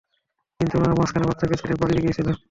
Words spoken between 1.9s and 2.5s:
গিয়েছিলো।